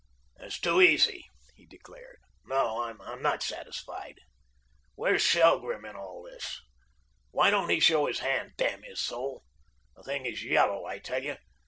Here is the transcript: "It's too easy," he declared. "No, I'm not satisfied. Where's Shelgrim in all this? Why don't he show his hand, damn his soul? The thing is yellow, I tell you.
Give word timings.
"It's 0.37 0.59
too 0.59 0.81
easy," 0.81 1.29
he 1.53 1.67
declared. 1.67 2.17
"No, 2.43 2.81
I'm 2.81 3.21
not 3.21 3.43
satisfied. 3.43 4.19
Where's 4.95 5.21
Shelgrim 5.23 5.85
in 5.87 5.95
all 5.95 6.23
this? 6.23 6.59
Why 7.29 7.51
don't 7.51 7.69
he 7.69 7.79
show 7.79 8.07
his 8.07 8.17
hand, 8.17 8.53
damn 8.57 8.81
his 8.81 8.99
soul? 8.99 9.43
The 9.95 10.01
thing 10.01 10.25
is 10.25 10.43
yellow, 10.43 10.85
I 10.87 10.97
tell 10.97 11.21
you. 11.21 11.37